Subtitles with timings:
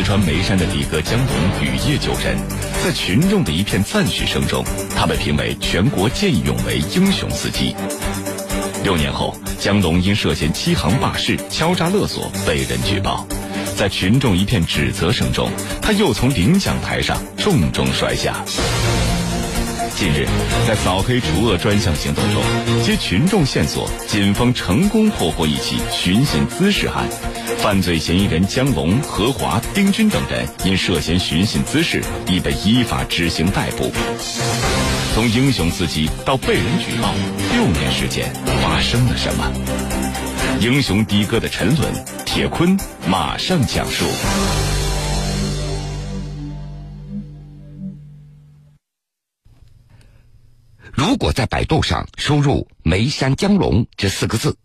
[0.00, 2.34] 四川眉山的的哥江龙雨夜救人，
[2.82, 4.64] 在群众的一片赞许声中，
[4.96, 7.76] 他被评为全国见义勇为英雄司机。
[8.82, 13.26] 六年后，江龙因涉嫌欺行霸市、敲诈勒索被人举报，
[13.76, 15.50] 在群众一片指责声中，
[15.82, 18.42] 他又从领奖台上重重摔下。
[19.98, 20.26] 近日，
[20.66, 22.42] 在扫黑除恶专项行动中，
[22.82, 27.06] 接群众线索，警方成功破获一起寻衅滋事案。
[27.58, 33.92] 犯罪嫌疑人江龙、何华、丁军等人因涉嫌寻衅滋事，已被依法执行逮捕。
[35.14, 37.14] 从英雄司机到被人举报，
[37.52, 39.52] 六年时间发生了什么？
[40.60, 41.92] 英雄的哥的沉沦，
[42.24, 44.04] 铁坤马上讲述。
[50.92, 54.56] 如果在百度上输入“眉山江龙”这四个字，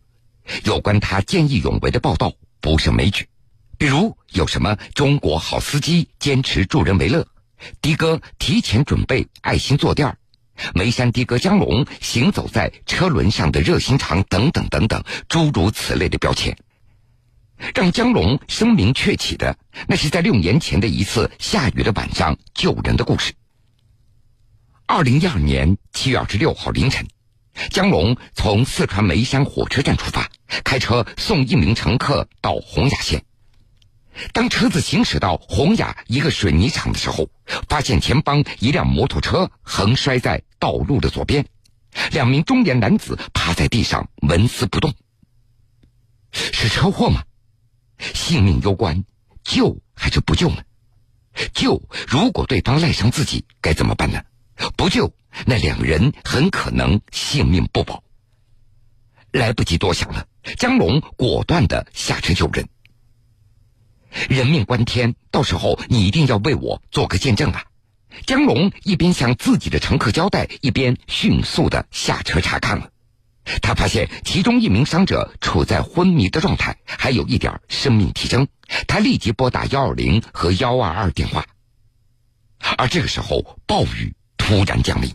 [0.63, 2.33] 有关他见义勇为的报道
[2.65, 3.29] 不胜枚举。
[3.77, 7.27] 比如有什么“中国好司机坚持助人为乐
[7.79, 10.17] ”，“的哥提前准备爱心坐垫儿
[10.73, 16.57] ”，“眉山的哥江龙行走在车轮上的热心肠”等等等等诸如此类的标签，
[17.75, 19.55] 让江龙声名鹊起的，
[19.87, 23.33] 那是在六年前的一次下雨的晚上救人的故事。
[24.87, 27.05] 二零一二年七月二十六号凌晨，
[27.69, 30.31] 江龙从四川眉山火车站出发，
[30.63, 33.23] 开车送一名乘客到洪雅县。
[34.31, 37.29] 当车子行驶到洪雅一个水泥厂的时候，
[37.67, 41.45] 发现前方一辆摩托车横摔在道路的左边，
[42.11, 44.93] 两名中年男子趴在地上纹丝不动。
[46.31, 47.23] 是车祸吗？
[47.99, 49.03] 性命攸关，
[49.43, 50.63] 救还是不救呢？
[51.53, 54.21] 救，如果对方赖上自己，该怎么办呢？
[54.77, 55.13] 不救，
[55.45, 58.01] 那两人很可能性命不保。
[59.31, 60.25] 来不及多想了，
[60.57, 62.67] 江龙果断的下车救人。
[64.29, 67.65] 人命关天，到时候你一定要为我做个见证啊！
[68.25, 72.89] 江龙一边向自己的乘客交代，一边迅速的下车查看了。
[73.61, 78.47] 他发现其中一名伤者处在昏迷的状态，还有一点生命体征。
[78.87, 81.45] 他立即拨打幺二零和幺二二电话。
[82.77, 84.13] 而这个时候，暴雨。
[84.37, 85.11] 突然降临，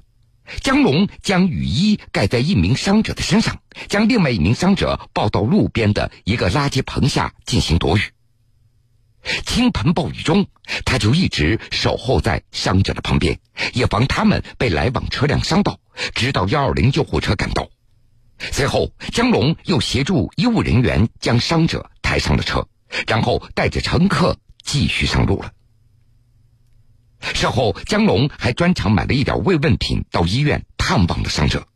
[0.61, 8.01] 江龙将雨衣盖在一名伤者的身上，将另外一名伤者抱到路边的一个垃圾棚下进行躲雨。
[9.45, 10.47] 倾盆暴雨中，
[10.85, 13.39] 他就一直守候在伤者的旁边，
[13.75, 15.79] 以防他们被来往车辆伤到，
[16.15, 17.69] 直到幺二零救护车赶到。
[18.51, 22.67] 随后，江龙又协助医务人员将伤者抬上了车，
[23.07, 25.53] 然后带着乘客继续上路了。
[27.41, 31.67] 事后，江龙还专程买了一点慰问品到医院探望了伤者。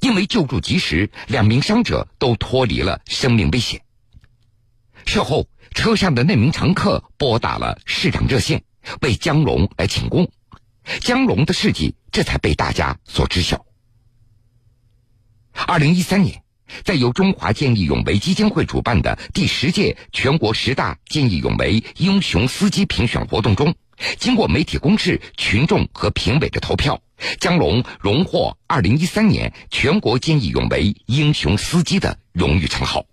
[0.00, 3.82] 因为救助及时，两名伤者都脱离了生命危险。
[5.04, 8.64] 事后，车上的那名乘客拨打了市长热线，
[9.02, 10.30] 为江龙来请功。
[10.98, 13.66] 江龙的事迹这才被大家所知晓。
[15.66, 16.42] 二零一三年，
[16.84, 23.74] 在由中华见义勇为基金会主办的第十届全国十大见义勇为英雄司机评选活动中。
[24.18, 27.02] 经过媒体公示、群众和评委的投票，
[27.38, 33.04] 江龙荣获二零一三年全国见义勇为英雄司机的荣誉称号。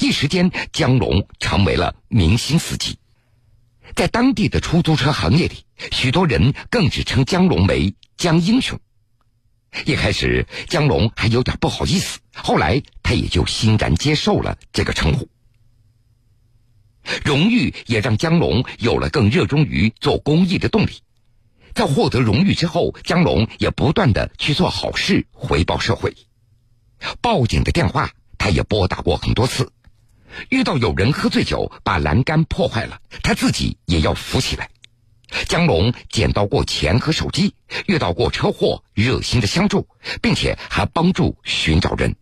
[0.00, 2.98] 一时间，江龙成为了明星司机。
[3.94, 8.78] 在当地的出租车行业里，许多人更只称江龙为“江英雄”。
[9.86, 15.28] 一开始，江龙还有点不好意思，后来他也就欣然接受了这个称呼。
[17.24, 20.92] 荣誉也让江龙有了更热衷于做公益的动力。
[21.74, 26.14] 在获得荣誉之后，江龙也不断的去做好事，回报社会。
[27.20, 29.72] 报警的电话他也拨打过很多次。
[30.48, 34.68] 遇到有人喝醉酒把栏杆破坏了，他自己也要扶起来。
[35.46, 37.54] 江龙捡到过钱和手机，
[37.86, 39.86] 遇到过车祸热心的相助，
[40.20, 42.16] 并且还帮助寻找人。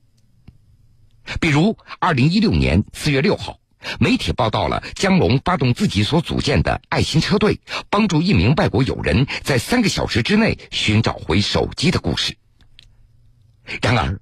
[1.41, 3.59] 比如，二零一六年四月六号。
[4.01, 7.61] 媒体报道了江龙发动自己所组建的爱心车队，
[7.91, 12.37] 帮助一名外国友人在三个小时之内寻找回手机的故事。
[13.83, 14.21] 然而，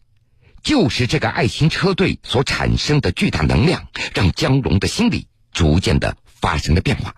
[0.62, 7.14] 就是这个爱心车队所产生的巨大能量，让江龙的心理逐渐的发生了变化。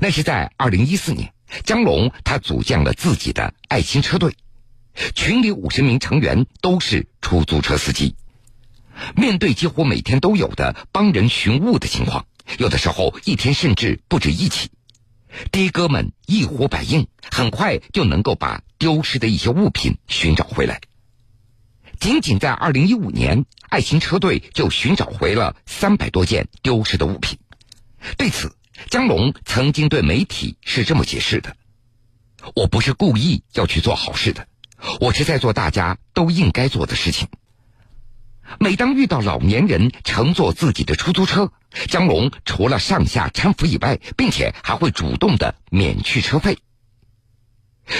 [0.00, 1.32] 那是在二零一四年，
[1.64, 4.34] 江龙他组建了自己的爱心车队，
[5.14, 8.16] 群里五十名成员都是出租车司机。
[9.16, 12.26] 面对几乎每天都有的帮人寻物的情况，
[12.58, 14.70] 有的时候一天甚至不止一起，
[15.50, 20.80] 的哥们一呼百应，很快就能够把丢失的一些物品寻找回来。
[22.00, 27.38] 仅仅在2015年，爱心车队就寻找回了三百多件丢失的物品。
[28.16, 28.54] 对此，
[28.88, 31.56] 江龙曾经对媒体是这么解释的
[32.54, 34.46] ：“我不是故意要去做好事的，
[35.00, 37.26] 我是在做大家都应该做的事情。”
[38.58, 41.52] 每当遇到老年人乘坐自己的出租车，
[41.88, 46.58] 江龙除了上下搀扶以外，并且还会主动的免去车费。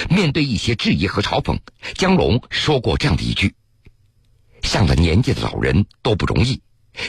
[0.09, 1.59] 面对一些质疑和嘲讽，
[1.95, 3.55] 江龙说过这样的一句
[4.63, 6.61] ：“上了年纪的老人都不容易，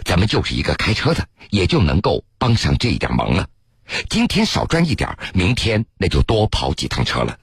[0.04, 3.48] 咱们就是一个开车的，也就能够帮上这一点忙了。
[4.08, 7.38] 今天少赚一点，明天那就多跑几趟车了。”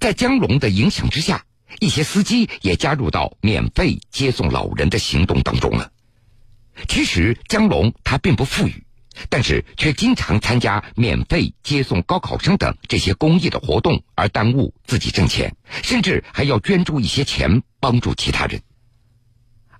[0.00, 1.44] 在江龙的影响之下。
[1.80, 5.90] 一些司机也加入到免费接送老人的行动当中了。
[6.88, 8.84] 其实江龙他并不富裕，
[9.30, 18.60] 但是却经常参加免费接送高考生等这些公益的活动，而耽误自己挣钱，甚至还要捐助一些钱帮助其他人。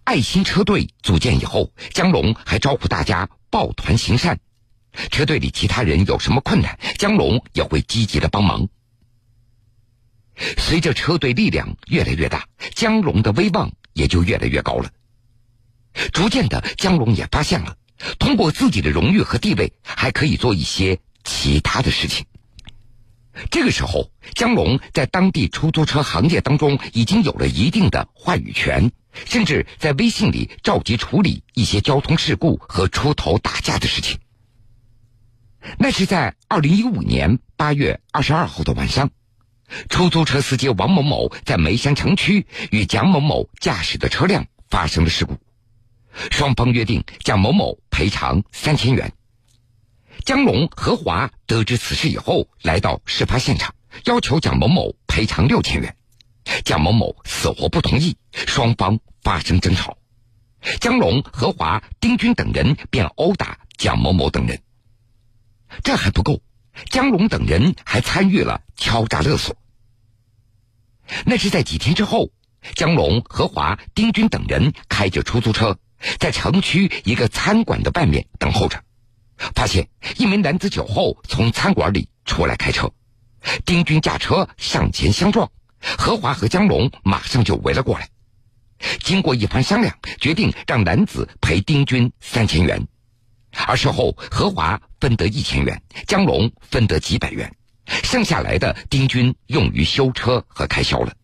[0.04, 4.38] 爱心车队组建以后，江龙还招呼大家抱团行善。
[5.10, 8.68] 车队里其他人有什么困难，江龙也会积极的帮忙。
[10.68, 14.90] 随着车队力量越来越大，江龙的威望也就越来越高了。
[16.12, 17.76] 逐渐的，江龙也发现了，
[18.18, 22.26] 通过自己的荣誉和地位，还可以做一些其他的事情。
[23.48, 28.90] 这个时候，江龙在当地出租车行业当中已经有了一定的话语权，
[29.24, 34.18] 甚至在微信里召集处理一些交通事故和出头打架的事情。
[35.78, 39.12] 那是在二零一五年八月二十二号的晚上。
[39.88, 45.36] 出租车司机王某某在眉山城区与蒋某某驾驶的车辆发生了事故，
[46.30, 49.12] 双方约定蒋某某赔偿三千元。
[50.24, 53.74] 江龙何华得知此事以后，来到事发现场，
[54.04, 55.96] 要求蒋某某赔偿六千元。
[56.64, 59.98] 蒋某某死活不同意，双方发生争吵，
[60.80, 64.62] 江龙、何华、丁军等人便殴打蒋某某等人。
[65.82, 66.40] 这还不够。
[66.90, 69.56] 江龙等人还参与了敲诈勒索。
[71.24, 72.30] 那是在几天之后，
[72.74, 75.78] 江龙、何华、丁军等人开着出租车，
[76.18, 78.82] 在城区一个餐馆的外面等候着，
[79.54, 82.92] 发现一名男子酒后从餐馆里出来开车，
[83.64, 85.50] 丁军驾车上前相撞，
[85.80, 88.08] 何华和江龙马上就围了过来。
[89.00, 92.86] 经过一番商量，决定让男子赔丁军三千元。
[93.66, 97.56] 而事后，何华分得一千元，江龙分得几百元，
[97.86, 101.14] 剩下来的丁军用于修车和开销了。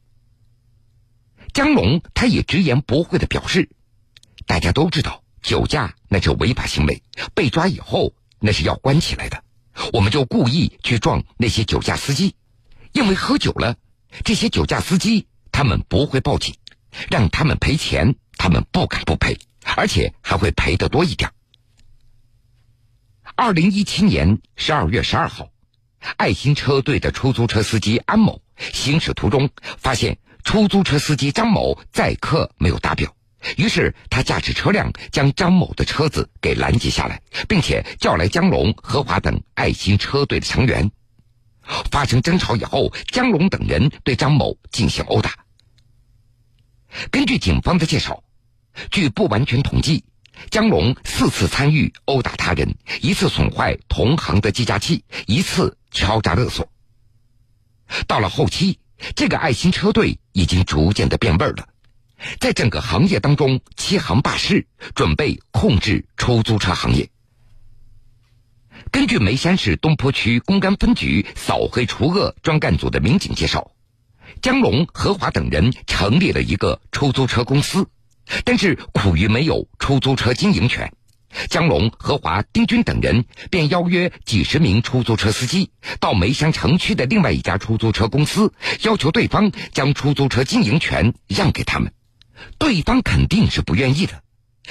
[1.52, 3.68] 江龙他也直言不讳的表示
[4.46, 7.02] ：“大家都知道酒驾那是违法行为，
[7.34, 9.44] 被抓以后那是要关起来的。
[9.92, 12.34] 我们就故意去撞那些酒驾司机，
[12.92, 13.76] 因为喝酒了，
[14.24, 16.54] 这些酒驾司机他们不会报警，
[17.10, 19.38] 让他们赔钱，他们不敢不赔，
[19.76, 21.30] 而且还会赔得多一点。”
[23.42, 25.48] 二零一七年十二月十二号，
[26.16, 33.12] 爱心车队的出租车司机安某行驶途中，发现出租车司机张某载客没有达标，
[33.56, 40.92] 于是他驾驶车辆将张某的车子给拦截下来，并且叫来江龙、何华等爱心车队的成员。
[41.90, 45.34] 发生争吵以后，江龙等人对张某进行殴打。
[47.10, 48.22] 根据警方的介绍，
[48.92, 50.04] 据不完全统计。
[50.50, 56.68] 江龙四次参与殴打他人，一次损坏同行的计价器，一次敲诈勒索。
[58.06, 58.78] 到了后期，
[59.14, 61.68] 这个爱心车队已经逐渐的变味了，
[62.40, 67.08] 在整个行业当中欺行霸市，准备控制出租车行业。
[68.90, 73.70] 根据眉山市东坡区公安分局扫黑除恶专干组的民警介绍，
[74.40, 77.86] 江龙、何华等人成立了一个出租车公司。
[78.44, 80.92] 但是苦于没有出租车经营权，
[81.48, 88.52] 江龙、何华、丁军等人便邀约几十名出租车司机到眉山城区的另外一家出租车公司，
[88.82, 91.92] 要求对方将出租车经营权让给他们。
[92.58, 94.22] 对方肯定是不愿意的。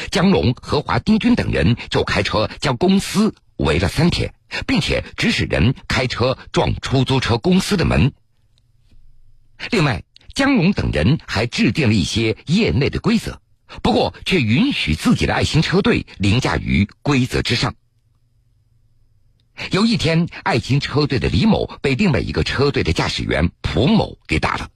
[0.10, 4.34] 江龙、何华、丁军等人就开车将公司围了三天，
[4.66, 8.14] 并且指使人开车撞出租车公司的门。
[9.70, 10.04] 另外。
[10.34, 13.42] 江龙等人还制定了一些业内的规则，
[13.82, 17.76] 不过却允许自己的爱心车队凌驾于规则之上。
[19.72, 24.70] 有一天，爱心车队的李某被另外一个车队的驾驶员蒲某给打了。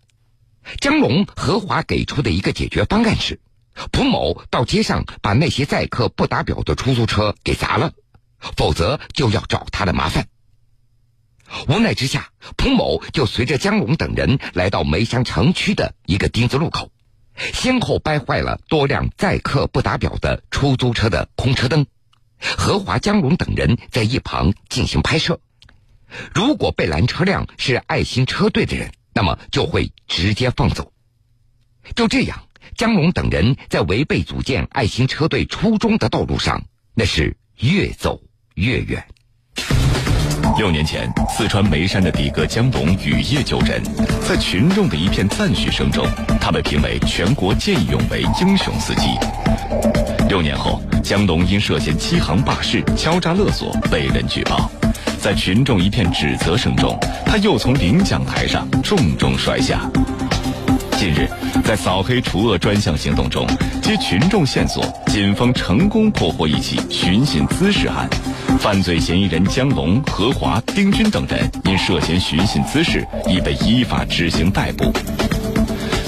[0.80, 3.40] 江龙、何华给出的一个解决方案是：
[3.92, 7.94] 蒲某到街上把那些载客不打表的出租车给砸了，
[8.58, 10.28] 否则就要找他的麻烦。
[11.68, 16.92] 无奈之下，蒲某就随着江龙等人来到眉山城区的一个丁字路口，
[17.54, 21.86] 先后掰坏了多辆载客不打表的出租车的空车灯，
[22.40, 25.40] 何华、江龙等人在一旁进行拍摄。
[26.34, 30.92] 如果被拦车辆是爱心车队的人，那么就会直接放走。
[31.96, 38.22] 就这样，江龙等人在违背组建爱心车队初衷的道路上，那是越走
[38.56, 39.08] 越远。
[40.58, 43.82] 六年前，四川眉山的的哥江龙雨夜救人，
[44.26, 46.08] 在群众的一片赞许声中，
[46.40, 49.10] 他被评为全国见义勇为英雄司机。
[50.30, 54.72] 六年后，江龙因涉嫌欺行霸市、敲诈勒索被人举报，
[55.20, 59.82] 在群众一片指责声中，他又从领奖台上重重摔下。
[60.98, 61.30] 近日，
[61.66, 63.46] 在扫黑除恶专项行动中，
[63.82, 68.10] 接群众线索，警方成功破获一起寻衅滋事案。
[68.60, 74.92] 犯罪嫌疑人江龙、何华、丁军等人因涉嫌寻衅滋事，已被依法执行逮捕。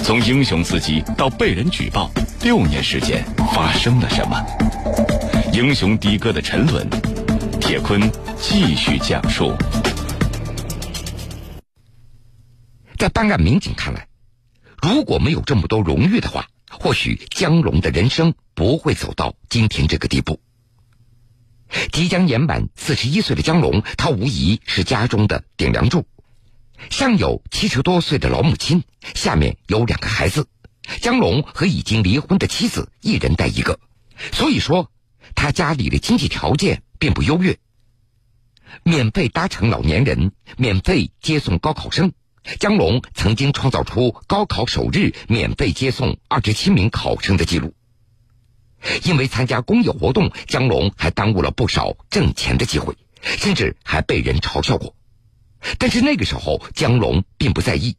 [0.04, 2.10] 从英雄司机到被人举报，
[2.42, 3.24] 六年时间
[3.54, 4.44] 发生了什么？
[5.54, 6.88] 英雄的哥的沉沦，
[7.60, 8.01] 铁坤
[8.39, 9.54] 继续讲述。
[12.98, 14.08] 在办案民警看来。
[14.82, 20.39] 如果没有这么多荣誉的话，或许江龙的人生不会走到今天这个地步。
[21.91, 26.05] 即将年满四十一岁的江龙，他无疑是家中的顶梁柱。
[26.89, 28.83] 上有七十多岁的老母亲，
[29.15, 30.47] 下面有两个孩子，
[31.01, 33.79] 江龙和已经离婚的妻子一人带一个，
[34.31, 34.91] 所以说
[35.36, 37.57] 他家里的经济条件并不优越。
[38.83, 42.12] 免费搭乘老年人，免费接送高考生。
[42.59, 47.74] 江龙曾经创造出高考首日免费接送二十七名考生的记录。
[49.03, 54.96] 因为参加公益活动，江龙还耽误了不少挣钱的机会，甚至还被人嘲笑过。
[55.77, 57.98] 但是那个时候，江龙并不在意。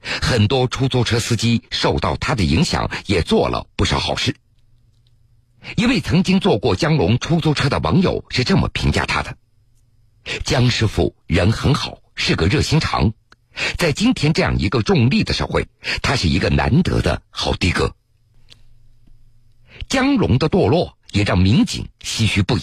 [0.00, 4.36] 很多出租车司机受到他的影响，也做了不少好事。
[5.76, 9.36] 一位曾经坐过江龙出租车的网友是这么评价他的
[10.44, 13.12] ：“江师傅人很好，是个热心肠。”
[13.76, 15.66] 在今天这样一个重利的社会，
[16.00, 17.92] 他是一个难得的好的哥。
[19.88, 22.62] 江龙的堕落也让民警唏嘘不已。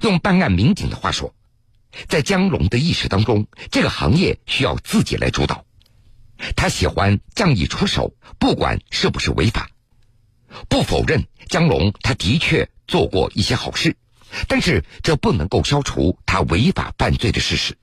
[0.00, 1.34] 用办案民警的话说，
[2.08, 5.64] 在江龙的意识当中，这个行业需要自己来主导。
[6.54, 9.70] 他喜欢仗义出手，不管是不是违法。
[10.68, 13.96] 不否认江龙他的确做过一些好事，
[14.48, 17.76] 但是这不能够消除他违法犯罪的事实。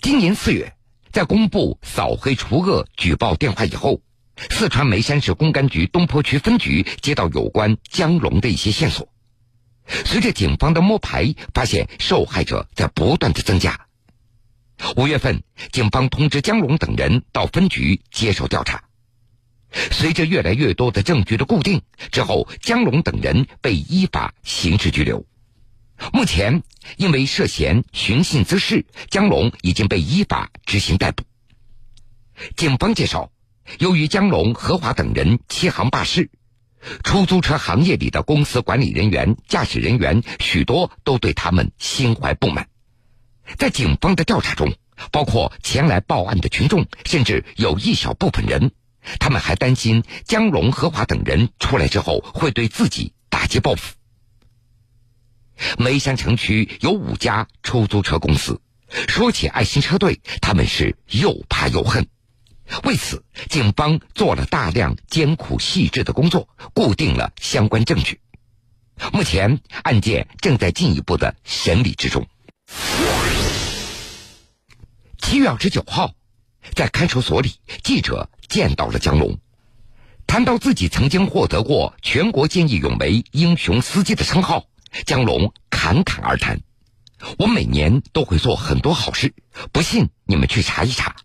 [0.00, 0.76] 今年四月，
[1.12, 4.00] 在公布扫黑除恶举报电话以后，
[4.50, 9.08] 四川眉山市公安局东坡区分局接到有关江龙的一些线索。
[10.04, 13.86] 随着警方的摸排，发现受害者在不断的增加。
[14.96, 15.42] 五月份，
[15.72, 18.84] 警方通知江龙等人到分局接受调查。
[19.90, 25.26] 随着越来越多的证据的固定之后，江龙等人被依法刑事拘留。
[26.12, 26.62] 目前，
[26.96, 31.24] 因为涉嫌寻衅滋事，江龙已经被依法执行逮捕。
[32.56, 33.32] 警方介绍，
[33.78, 36.30] 由于江龙、何华等人欺行霸市，
[37.04, 42.68] 出租车行业里的公司管理人员、驾驶人员许多都对他们心怀不满。
[43.56, 44.74] 在警方的调查中，
[45.10, 48.72] 包括前来报案的群众，甚至有一小部分人，
[49.20, 53.94] 他们还担心江龙、何华等人出来之后会对自己打击报复。
[55.78, 58.60] 眉山城区有五家出租车公司，
[59.08, 62.06] 说起爱心车队，他们是又怕又恨。
[62.84, 68.20] 为此，警方做了大量艰苦细致的工作，固定了相关证据。
[69.12, 72.26] 目前案件正在进一步的审理之中。
[75.18, 76.12] 七月二十九号，
[76.74, 79.38] 在看守所里，记者见到了江龙，
[80.26, 84.66] 谈到自己曾经获得过全国见义勇为英雄司机的称号。
[85.04, 86.60] 江龙侃侃而谈
[87.38, 89.34] ：“我每年都会做很多好事，
[89.70, 91.16] 不信你们去查一查。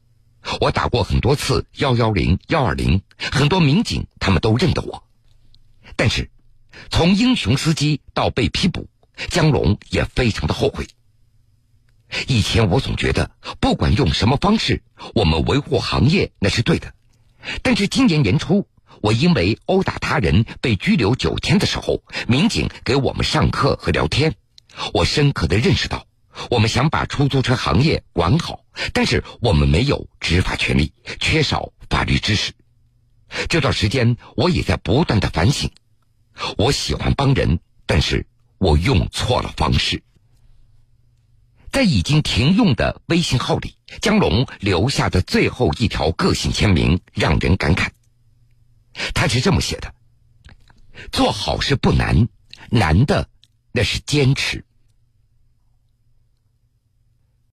[0.60, 5.04] 我打过很多次幺幺零、幺二零，很多民警他们都认得我。
[5.96, 6.30] 但是，
[6.90, 8.88] 从英雄司机到被批捕，
[9.30, 10.88] 江龙也非常的后悔。
[12.28, 14.84] 以前我总觉得，不管用什么方式，
[15.16, 16.94] 我们维护行业那是对的。
[17.62, 18.68] 但是今年年初。”
[19.02, 24.36] 我因为殴打他人被拘留九天的时候，民警给我们上课和聊天，
[24.94, 26.06] 我深刻的认识到，
[26.50, 32.54] 我们想把出租车行业管好，但是我们没有执法权利，缺少法律知识。
[33.50, 35.72] 这段时间我也在不断的反省，
[36.58, 38.26] 我喜欢帮人，但是
[38.58, 40.04] 我用错了方式。
[41.72, 47.90] 在已经停用的微信号里，江龙留下的最后一条个性签名让人感慨。
[49.16, 49.94] 他是这么写的
[51.12, 52.28] ：“做好事不难，
[52.70, 53.28] 难的
[53.72, 54.64] 那是坚持。